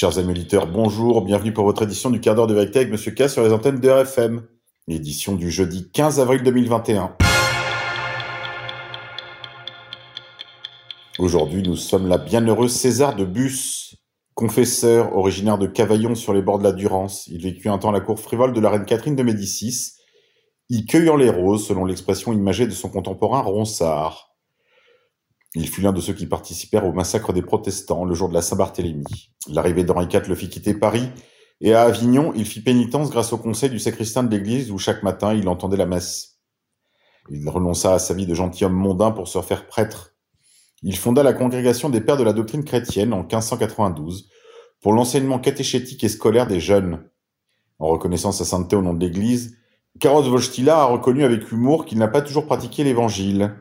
[0.00, 3.12] Chers amis auditeurs, bonjour, bienvenue pour votre édition du quart d'heure de vérité avec Monsieur
[3.12, 4.46] K sur les antennes de RFM.
[4.88, 7.18] Édition du jeudi 15 avril 2021.
[11.18, 13.94] Aujourd'hui, nous sommes la bienheureuse César de Bus,
[14.32, 17.26] confesseur originaire de Cavaillon sur les bords de la Durance.
[17.26, 19.98] Il vécut un temps à la cour frivole de la reine Catherine de Médicis,
[20.70, 24.29] y cueillant les roses, selon l'expression imagée de son contemporain Ronsard.
[25.54, 28.42] Il fut l'un de ceux qui participèrent au massacre des protestants le jour de la
[28.42, 29.30] Saint-Barthélemy.
[29.48, 31.08] L'arrivée d'Henri IV le fit quitter Paris,
[31.60, 35.02] et à Avignon, il fit pénitence grâce au conseil du sacristain de l'église où chaque
[35.02, 36.38] matin il entendait la messe.
[37.30, 40.14] Il renonça à sa vie de gentilhomme mondain pour se faire prêtre.
[40.82, 44.30] Il fonda la congrégation des pères de la doctrine chrétienne en 1592
[44.80, 47.10] pour l'enseignement catéchétique et scolaire des jeunes.
[47.78, 49.58] En reconnaissant sa sainteté au nom de l'église,
[49.98, 53.54] Carlos Wojtyla a reconnu avec humour qu'il n'a pas toujours pratiqué l'évangile.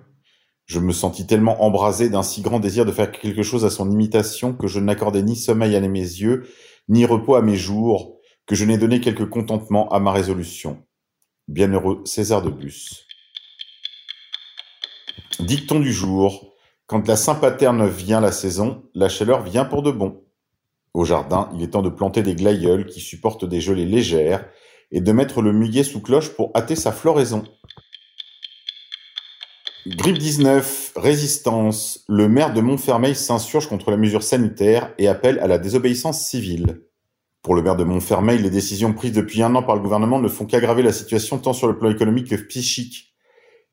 [0.70, 3.90] Je me sentis tellement embrasé d'un si grand désir de faire quelque chose à son
[3.90, 6.48] imitation que je n'accordais ni sommeil à mes yeux,
[6.90, 10.86] ni repos à mes jours, que je n'ai donné quelque contentement à ma résolution.
[11.48, 13.08] Bienheureux César de Bus.
[15.40, 16.54] Dicton du jour.
[16.86, 20.24] Quand la Saint-Paterne vient la saison, la chaleur vient pour de bon.
[20.94, 24.48] Au jardin, il est temps de planter des glaïeuls qui supportent des gelées légères
[24.92, 27.44] et de mettre le muguet sous cloche pour hâter sa floraison.
[29.96, 32.04] Grippe 19, résistance.
[32.08, 36.84] Le maire de Montfermeil s'insurge contre la mesure sanitaire et appelle à la désobéissance civile.
[37.42, 40.28] Pour le maire de Montfermeil, les décisions prises depuis un an par le gouvernement ne
[40.28, 43.16] font qu'aggraver la situation tant sur le plan économique que psychique.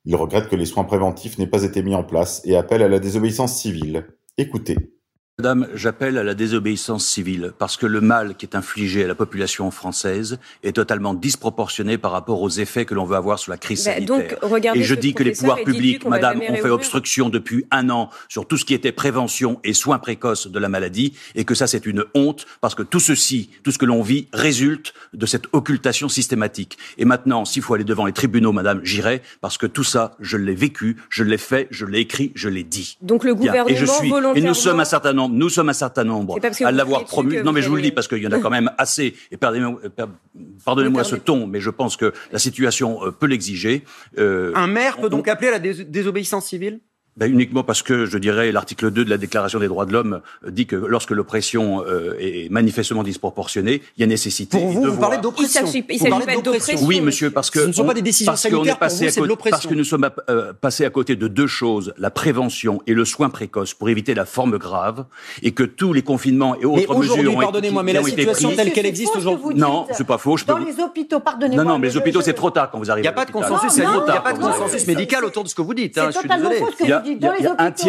[0.06, 2.88] Il regrette que les soins préventifs n'aient pas été mis en place et appelle à
[2.88, 4.06] la désobéissance civile.
[4.38, 4.95] Écoutez.
[5.38, 9.14] Madame, j'appelle à la désobéissance civile parce que le mal qui est infligé à la
[9.14, 13.58] population française est totalement disproportionné par rapport aux effets que l'on veut avoir sur la
[13.58, 14.38] crise bah, sanitaire.
[14.74, 18.48] et je dis que les pouvoirs publics, Madame, ont fait obstruction depuis un an sur
[18.48, 21.84] tout ce qui était prévention et soins précoces de la maladie et que ça c'est
[21.84, 26.08] une honte parce que tout ceci, tout ce que l'on vit résulte de cette occultation
[26.08, 26.78] systématique.
[26.96, 30.38] Et maintenant, s'il faut aller devant les tribunaux, Madame, j'irai parce que tout ça, je
[30.38, 32.96] l'ai vécu, je l'ai fait, je l'ai écrit, je l'ai dit.
[33.02, 35.74] Donc le gouvernement et je suis, et nous sommes un certain nombre nous sommes un
[35.74, 37.42] certain nombre à l'avoir promu.
[37.42, 39.14] Non, mais je vous le dis parce qu'il y en a quand même assez.
[39.30, 43.84] Et pardonnez-moi ce ton, mais je pense que la situation euh, peut l'exiger.
[44.18, 46.80] Euh, un maire peut donc appeler à la désobéissance civile?
[47.16, 50.20] Ben uniquement parce que, je dirais, l'article 2 de la Déclaration des droits de l'homme
[50.44, 54.84] euh, dit que lorsque l'oppression euh, est manifestement disproportionnée, il y a nécessité Pour vous,
[54.84, 55.62] de vous parlez d'oppression.
[55.64, 56.78] Il s'agit pas d'oppression.
[56.86, 57.60] Oui, monsieur, parce que...
[57.60, 59.84] Ce ne sont pas des décisions parce sanitaires, passé pour vous, c'est Parce que nous
[59.84, 63.88] sommes euh, passés à côté de deux choses, la prévention et le soin précoce pour
[63.88, 65.06] éviter la forme grave,
[65.42, 68.72] et que tous les confinements et autres mais mesures ont pardonnez-moi, mais la situation telle
[68.72, 69.56] qu'elle existe aujourd'hui...
[69.56, 70.36] Non, c'est pas faux.
[70.36, 71.64] Je Dans les hôpitaux, pardonnez-moi...
[71.64, 73.24] Non, non, mais les hôpitaux, c'est trop tard quand vous arrivez Il n'y a pas
[73.24, 75.94] de consensus, il n'y a pas de consensus médical autour de ce que vous dites.
[75.94, 77.88] C'est totalement faux Dans les hôpitaux,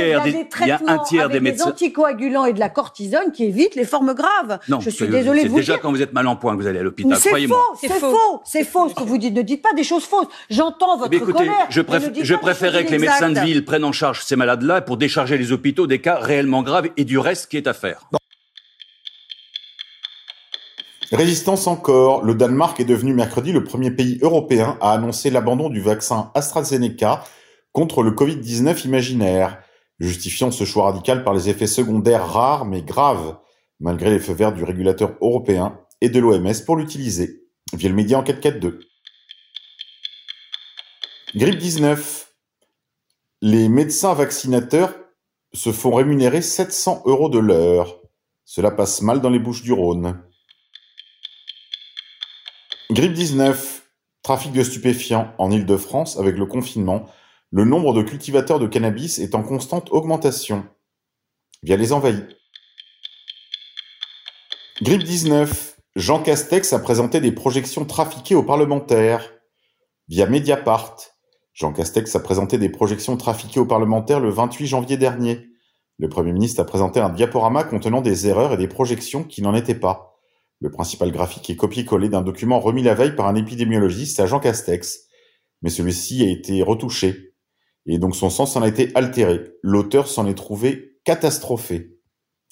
[0.62, 1.70] il y a un tiers des médecins.
[1.70, 4.60] anticoagulants et de la cortisone qui évitent les formes graves.
[4.70, 6.68] Non, je suis désolée de vous déjà quand vous êtes mal en point que vous
[6.68, 7.18] allez à l'hôpital.
[7.18, 9.34] C'est faux, c'est faux, c'est faux ce que vous dites.
[9.34, 10.28] Ne dites pas des choses fausses.
[10.50, 11.68] J'entends votre écoutez, colère.
[11.70, 11.82] Je,
[12.22, 15.52] je préférerais que les médecins de ville prennent en charge ces malades-là pour décharger les
[15.52, 18.10] hôpitaux des cas réellement graves et du reste qui est à faire.
[21.12, 25.80] Résistance encore, le Danemark est devenu mercredi le premier pays européen à annoncer l'abandon du
[25.80, 27.24] vaccin AstraZeneca
[27.72, 29.62] contre le Covid-19 imaginaire
[30.00, 33.38] justifiant ce choix radical par les effets secondaires rares mais graves,
[33.80, 38.20] malgré les feux verts du régulateur européen et de l'OMS pour l'utiliser, via le média
[38.20, 38.80] Enquête 4.2.
[41.36, 42.34] Grippe 19.
[43.42, 44.96] Les médecins vaccinateurs
[45.54, 48.00] se font rémunérer 700 euros de l'heure.
[48.46, 50.24] Cela passe mal dans les Bouches du Rhône.
[52.90, 53.84] Grippe 19.
[54.24, 57.06] Trafic de stupéfiants en Ile-de-France avec le confinement
[57.52, 60.66] le nombre de cultivateurs de cannabis est en constante augmentation
[61.64, 62.24] via les envahis.
[64.82, 65.78] Grippe 19.
[65.96, 69.34] Jean Castex a présenté des projections trafiquées aux parlementaires
[70.10, 70.98] via Mediapart.
[71.54, 75.48] Jean Castex a présenté des projections trafiquées aux parlementaires le 28 janvier dernier.
[75.98, 79.56] Le Premier ministre a présenté un diaporama contenant des erreurs et des projections qui n'en
[79.56, 80.20] étaient pas.
[80.60, 84.40] Le principal graphique est copié-collé d'un document remis la veille par un épidémiologiste à Jean
[84.40, 85.08] Castex,
[85.64, 87.28] mais celui-ci a été retouché
[87.88, 89.42] et donc son sens en a été altéré.
[89.64, 91.98] L'auteur s'en est trouvé catastrophé.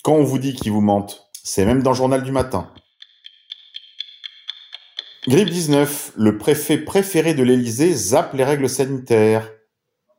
[0.04, 2.72] Quand on vous dit qu'il vous mente, c'est même dans le journal du matin.
[5.28, 9.52] Grippe 19, le préfet préféré de l'Élysée zappe les règles sanitaires.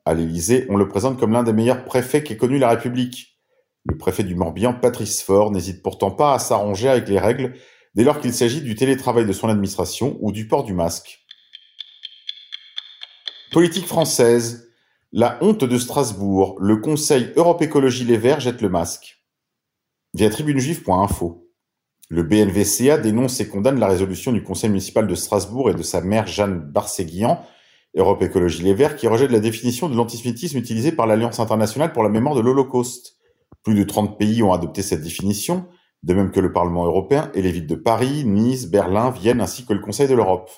[0.05, 3.39] À l'Élysée, on le présente comme l'un des meilleurs préfets qu'ait connu la République.
[3.85, 7.55] Le préfet du Morbihan, Patrice Faure, n'hésite pourtant pas à s'arranger avec les règles
[7.95, 11.25] dès lors qu'il s'agit du télétravail de son administration ou du port du masque.
[13.53, 14.66] Politique française,
[15.17, 19.25] la honte de Strasbourg, le Conseil Europe Écologie Les Verts jette le masque.
[20.13, 21.49] Via tribunejuive.info.
[22.11, 26.03] Le BNVCA dénonce et condamne la résolution du conseil municipal de Strasbourg et de sa
[26.03, 27.41] maire Jeanne Barséguian,
[27.97, 32.03] Europe Écologie Les Verts, qui rejette la définition de l'antisémitisme utilisée par l'Alliance internationale pour
[32.03, 33.17] la mémoire de l'Holocauste.
[33.63, 35.65] Plus de 30 pays ont adopté cette définition,
[36.03, 39.65] de même que le Parlement européen et les villes de Paris, Nice, Berlin, Vienne ainsi
[39.65, 40.51] que le Conseil de l'Europe.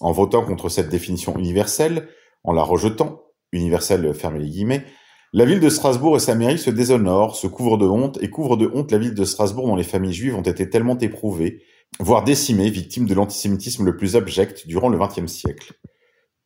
[0.00, 2.08] En votant contre cette définition universelle,
[2.44, 4.84] en la rejetant, universelle fermez les guillemets,
[5.32, 8.56] la ville de Strasbourg et sa mairie se déshonorent, se couvrent de honte et couvrent
[8.56, 11.62] de honte la ville de Strasbourg dont les familles juives ont été tellement éprouvées,
[12.00, 15.74] voire décimées, victimes de l'antisémitisme le plus abject durant le XXe siècle.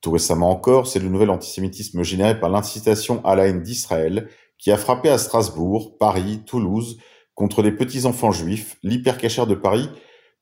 [0.03, 4.29] Tout récemment encore, c'est le nouvel antisémitisme généré par l'incitation à la haine d'Israël
[4.59, 6.99] qui a frappé à Strasbourg, Paris, Toulouse,
[7.35, 9.89] contre des petits-enfants juifs, l'hypercachère de Paris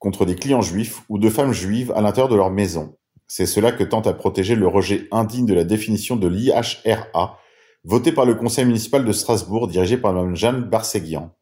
[0.01, 2.97] contre des clients juifs ou de femmes juives à l'intérieur de leur maison.
[3.35, 7.39] C'est cela que tente à protéger le rejet indigne de la définition de l'IHRA,
[7.83, 11.35] votée par le conseil municipal de Strasbourg, dirigé par Mme Jeanne Barséguian.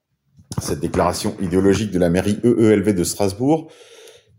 [0.62, 3.72] Cette déclaration idéologique de la mairie EELV de Strasbourg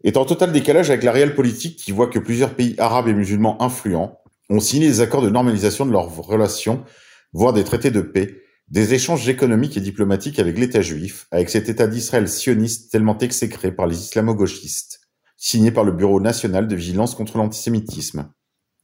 [0.05, 3.13] est en total décalage avec la réelle politique qui voit que plusieurs pays arabes et
[3.13, 6.85] musulmans influents ont signé des accords de normalisation de leurs relations,
[7.33, 8.33] voire des traités de paix,
[8.69, 13.73] des échanges économiques et diplomatiques avec l'État juif, avec cet État d'Israël sioniste tellement exécré
[13.73, 15.00] par les islamo-gauchistes,
[15.41, 18.31] signé par le Bureau national de vigilance contre l'antisémitisme.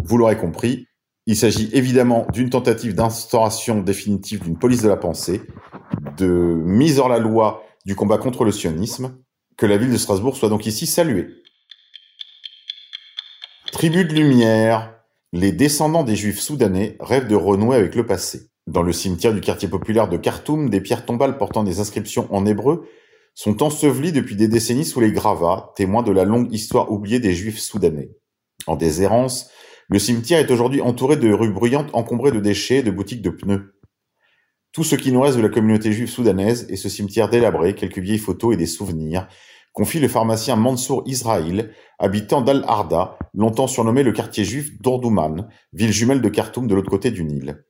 [0.04, 0.88] Vous l'aurez compris,
[1.28, 5.44] il s'agit évidemment d'une tentative d'instauration définitive d'une police de la pensée,
[6.18, 9.20] de mise hors la loi du combat contre le sionisme,
[9.56, 11.28] que la ville de Strasbourg soit donc ici saluée.
[13.72, 14.96] Tribu de lumière,
[15.34, 18.50] les descendants des juifs soudanais rêvent de renouer avec le passé.
[18.66, 22.48] Dans le cimetière du quartier populaire de Khartoum, des pierres tombales portant des inscriptions en
[22.48, 22.90] hébreu
[23.38, 27.36] sont ensevelies depuis des décennies sous les gravats, témoins de la longue histoire oubliée des
[27.36, 28.10] juifs soudanais.
[28.66, 29.52] En déshérence,
[29.90, 33.30] le cimetière est aujourd'hui entouré de rues bruyantes encombrées de déchets et de boutiques de
[33.30, 33.80] pneus.
[34.72, 38.00] Tout ce qui nous reste de la communauté juive soudanaise est ce cimetière délabré, quelques
[38.00, 39.28] vieilles photos et des souvenirs,
[39.72, 46.22] confie le pharmacien Mansour Israël, habitant d'Al-Arda, longtemps surnommé le quartier juif d'Ordouman, ville jumelle
[46.22, 47.64] de Khartoum de l'autre côté du Nil.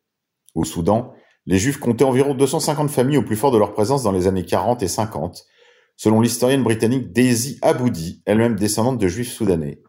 [0.56, 1.12] Au Soudan,
[1.46, 4.46] les Juifs comptaient environ 250 familles au plus fort de leur présence dans les années
[4.46, 5.46] 40 et 50,
[5.98, 9.82] selon l'historienne britannique Daisy Aboudi, elle-même descendante de Juifs soudanais.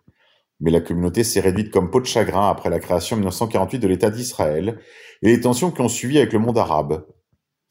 [0.60, 3.86] Mais la communauté s'est réduite comme peau de chagrin après la création en 1948 de
[3.86, 4.80] l'État d'Israël
[5.22, 7.06] et les tensions qui ont suivi avec le monde arabe.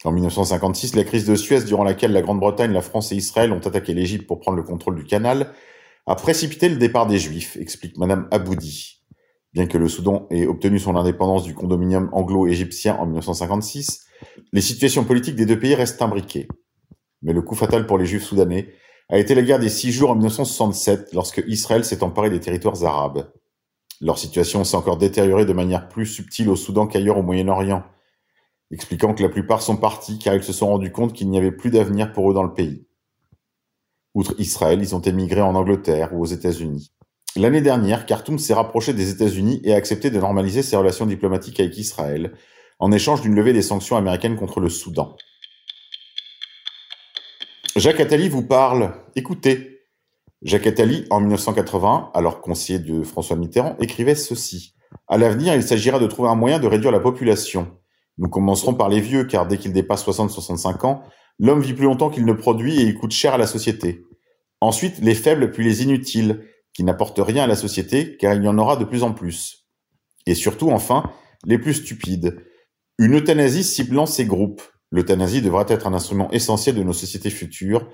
[0.04, 3.58] En 1956, la crise de Suez, durant laquelle la Grande-Bretagne, la France et Israël ont
[3.58, 5.52] attaqué l'Égypte pour prendre le contrôle du canal,
[6.06, 9.02] a précipité le départ des Juifs, explique Madame Aboudi.
[9.52, 14.06] Bien que le Soudan ait obtenu son indépendance du condominium anglo-égyptien en 1956,
[14.52, 16.46] les situations politiques des deux pays restent imbriquées.
[17.22, 18.72] Mais le coup fatal pour les Juifs soudanais
[19.08, 22.84] a été la guerre des six jours en 1967, lorsque Israël s'est emparé des territoires
[22.84, 23.30] arabes.
[24.00, 27.82] Leur situation s'est encore détériorée de manière plus subtile au Soudan qu'ailleurs au Moyen-Orient,
[28.70, 31.52] expliquant que la plupart sont partis car ils se sont rendus compte qu'il n'y avait
[31.52, 32.86] plus d'avenir pour eux dans le pays.
[34.14, 36.92] Outre Israël, ils ont émigré en Angleterre ou aux États-Unis.
[37.36, 41.60] L'année dernière, Khartoum s'est rapproché des États-Unis et a accepté de normaliser ses relations diplomatiques
[41.60, 42.32] avec Israël,
[42.78, 45.16] en échange d'une levée des sanctions américaines contre le Soudan.
[47.76, 48.94] Jacques Attali vous parle.
[49.14, 49.84] Écoutez.
[50.42, 54.74] Jacques Attali, en 1980, alors conseiller de François Mitterrand, écrivait ceci.
[55.06, 57.76] À l'avenir, il s'agira de trouver un moyen de réduire la population.
[58.16, 61.02] Nous commencerons par les vieux, car dès qu'ils dépassent 60-65 ans,
[61.38, 64.04] l'homme vit plus longtemps qu'il ne produit et il coûte cher à la société.
[64.60, 68.48] Ensuite, les faibles puis les inutiles, qui n'apportent rien à la société, car il y
[68.48, 69.66] en aura de plus en plus.
[70.26, 71.10] Et surtout, enfin,
[71.44, 72.44] les plus stupides.
[72.98, 74.62] Une euthanasie ciblant ces groupes.
[74.90, 77.88] L'euthanasie devra être un instrument essentiel de nos sociétés futures,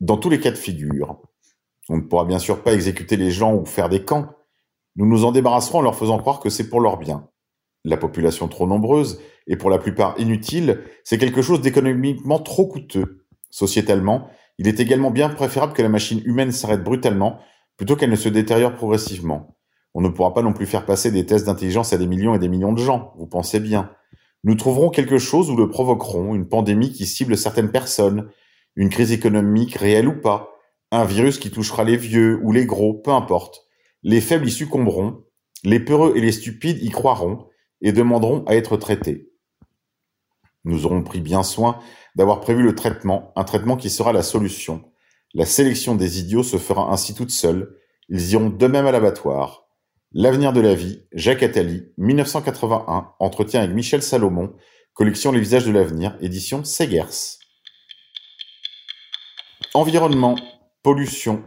[0.00, 1.20] dans tous les cas de figure.
[1.88, 4.30] On ne pourra bien sûr pas exécuter les gens ou faire des camps.
[4.96, 7.28] Nous nous en débarrasserons en leur faisant croire que c'est pour leur bien.
[7.84, 13.26] La population trop nombreuse, et pour la plupart inutile, c'est quelque chose d'économiquement trop coûteux.
[13.50, 14.28] Sociétalement,
[14.58, 17.40] il est également bien préférable que la machine humaine s'arrête brutalement
[17.76, 19.56] plutôt qu'elle ne se détériore progressivement.
[19.94, 22.38] On ne pourra pas non plus faire passer des tests d'intelligence à des millions et
[22.38, 23.90] des millions de gens, vous pensez bien.
[24.42, 28.30] Nous trouverons quelque chose ou le provoquerons, une pandémie qui cible certaines personnes,
[28.74, 30.50] une crise économique réelle ou pas,
[30.90, 33.66] un virus qui touchera les vieux ou les gros, peu importe.
[34.02, 35.24] Les faibles y succomberont,
[35.62, 37.46] les peureux et les stupides y croiront
[37.82, 39.30] et demanderont à être traités.
[40.64, 41.78] Nous aurons pris bien soin
[42.16, 44.84] d'avoir prévu le traitement, un traitement qui sera la solution,
[45.34, 47.76] la sélection des idiots se fera ainsi toute seule,
[48.08, 49.69] ils iront d'eux-mêmes à l'abattoir.
[50.12, 54.52] L'avenir de la vie, Jacques Attali, 1981, entretien avec Michel Salomon,
[54.92, 57.38] collection Les visages de l'avenir, édition Segers.
[59.72, 60.34] Environnement,
[60.82, 61.44] pollution.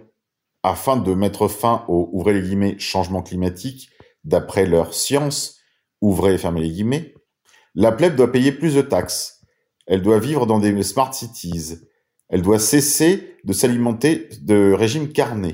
[0.64, 3.90] Afin de mettre fin au ouvrez les guillemets changement climatique,
[4.24, 5.60] d'après leur science,
[6.00, 7.16] ouvrez et fermez les guillemets,
[7.76, 9.42] la plèbe doit payer plus de taxes.
[9.88, 11.80] Elle doit vivre dans des smart cities.
[12.30, 15.54] Elle doit cesser de s'alimenter de régime carné.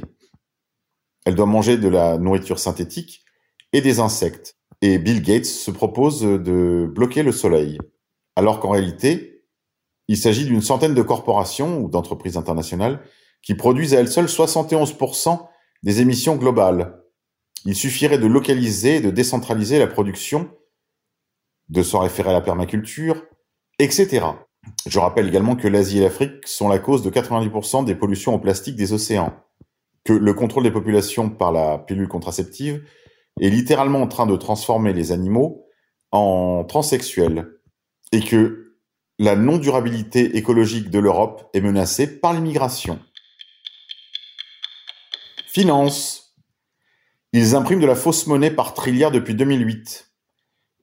[1.26, 3.24] Elle doit manger de la nourriture synthétique
[3.74, 4.58] et des insectes.
[4.82, 7.78] Et Bill Gates se propose de bloquer le soleil.
[8.36, 9.44] Alors qu'en réalité,
[10.08, 13.02] il s'agit d'une centaine de corporations ou d'entreprises internationales
[13.44, 15.48] qui produisent à elles seules 71%
[15.84, 17.04] des émissions globales.
[17.66, 20.50] Il suffirait de localiser et de décentraliser la production,
[21.68, 23.24] de s'en référer à la permaculture,
[23.78, 24.26] etc.
[24.88, 28.40] Je rappelle également que l'Asie et l'Afrique sont la cause de 90% des pollutions au
[28.40, 29.34] plastique des océans,
[30.03, 32.84] que le contrôle des populations par la pilule contraceptive
[33.39, 35.65] est littéralement en train de transformer les animaux
[36.12, 37.60] en transsexuels,
[38.12, 38.75] et que
[39.20, 43.00] la non-durabilité écologique de l'Europe est menacée par l'immigration.
[45.48, 46.36] Finance.
[47.34, 50.12] Ils impriment de la fausse monnaie par trilliard depuis 2008.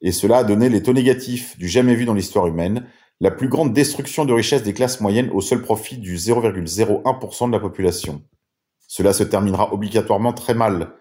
[0.01, 2.87] Et cela a donné les taux négatifs du jamais vu dans l'histoire humaine,
[3.19, 7.51] la plus grande destruction de richesse des classes moyennes au seul profit du 0,01% de
[7.51, 8.21] la population.
[8.87, 10.93] Cela se terminera obligatoirement très mal.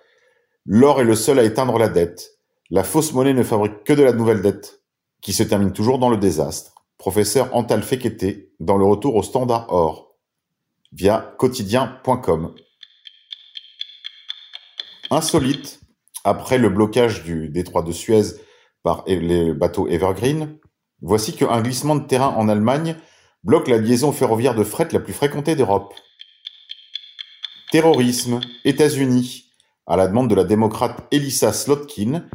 [0.64, 2.32] L'or est le seul à éteindre la dette.
[2.70, 4.82] La fausse monnaie ne fabrique que de la nouvelle dette,
[5.22, 6.74] qui se termine toujours dans le désastre.
[6.98, 10.16] Professeur Antal Fekete, dans le retour au standard or,
[10.92, 12.54] via quotidien.com.
[15.10, 15.80] Insolite,
[16.24, 18.22] après le blocage du détroit de Suez
[18.82, 20.58] par les bateaux Evergreen,
[21.02, 22.96] Voici qu'un glissement de terrain en Allemagne
[23.44, 25.94] bloque la liaison ferroviaire de fret la plus fréquentée d'Europe.
[27.72, 29.52] Terrorisme, États-Unis.
[29.86, 32.28] À la demande de la démocrate Elissa Slotkin,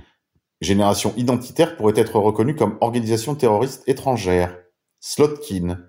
[0.59, 4.57] Génération Identitaire pourrait être reconnue comme organisation terroriste étrangère.
[4.99, 5.79] Slotkin.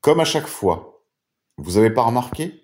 [0.00, 1.04] Comme à chaque fois.
[1.58, 2.62] Vous avez pas remarqué?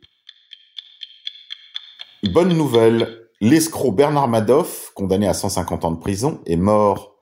[2.23, 7.17] Bonne nouvelle, l'escroc Bernard Madoff, condamné à 150 ans de prison, est mort.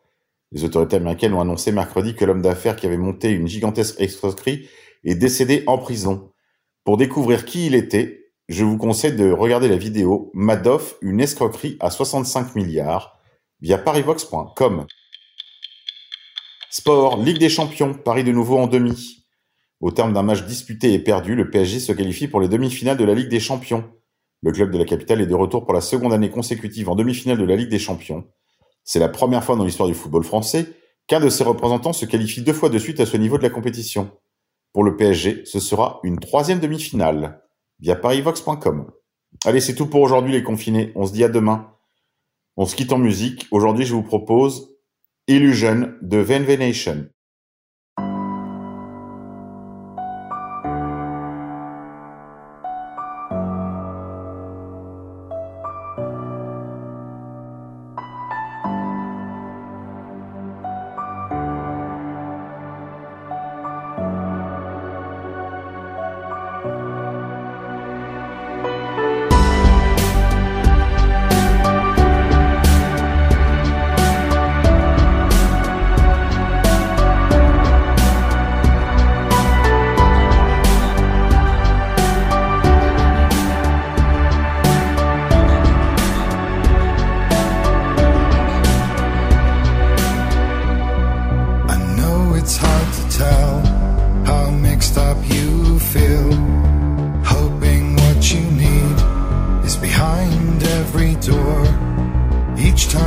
[0.53, 4.69] Les autorités américaines ont annoncé mercredi que l'homme d'affaires qui avait monté une gigantesque escroquerie
[5.03, 6.31] est décédé en prison.
[6.85, 11.77] Pour découvrir qui il était, je vous conseille de regarder la vidéo Madoff, une escroquerie
[11.81, 13.19] à 65 milliards
[13.61, 14.87] via parivox.com.
[16.71, 19.25] Sport, Ligue des Champions, Paris de nouveau en demi.
[19.81, 23.05] Au terme d'un match disputé et perdu, le PSG se qualifie pour les demi-finales de
[23.05, 23.85] la Ligue des Champions.
[24.43, 27.39] Le club de la capitale est de retour pour la seconde année consécutive en demi-finale
[27.39, 28.25] de la Ligue des Champions.
[28.83, 30.67] C'est la première fois dans l'histoire du football français
[31.07, 33.51] qu'un de ses représentants se qualifie deux fois de suite à ce niveau de la
[33.51, 34.11] compétition.
[34.75, 37.44] Pour le PSG, ce sera une troisième demi-finale
[37.85, 38.91] via parivox.com.
[39.45, 40.91] Allez, c'est tout pour aujourd'hui les confinés.
[40.95, 41.71] On se dit à demain.
[42.57, 43.47] On se quitte en musique.
[43.51, 44.71] Aujourd'hui, je vous propose
[45.29, 46.57] Illusion de VNV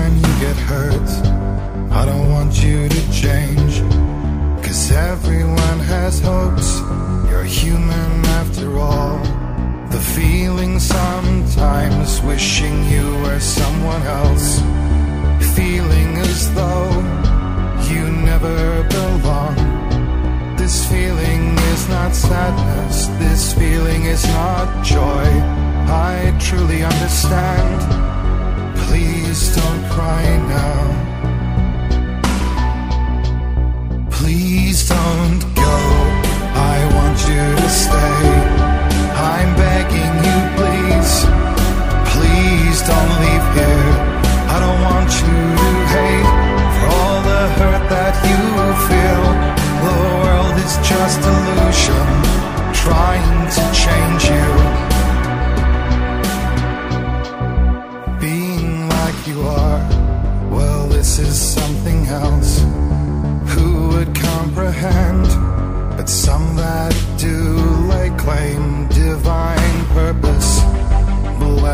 [0.08, 1.10] when you get hurt.
[1.92, 3.74] I don't want you to change.
[4.64, 6.70] Cause everyone has hopes.
[7.30, 9.18] You're human after all.
[9.96, 14.48] The feeling sometimes wishing you were someone else.
[15.56, 16.92] Feeling as though
[17.90, 19.56] you never belong.
[20.58, 23.08] This feeling is not sadness.
[23.24, 25.28] This feeling is not joy.
[26.10, 27.80] I truly understand.
[28.88, 30.82] Please Please don't cry now.
[34.10, 34.67] Please.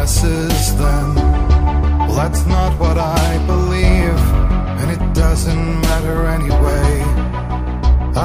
[0.03, 1.15] passes them.
[1.15, 4.19] well, that's not what I believe
[4.79, 6.89] And it doesn't matter anyway.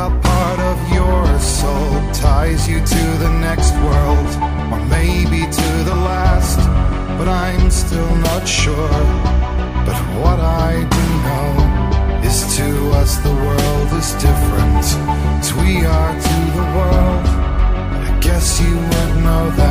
[0.02, 4.28] A part of your soul ties you to the next world
[4.72, 6.58] Or maybe to the last
[7.16, 8.98] But I'm still not sure.
[9.86, 11.50] But what I do know
[12.28, 12.68] Is to
[13.00, 14.86] us the world is different.
[15.42, 17.26] As we are to the world.
[18.08, 19.67] I guess you would know that.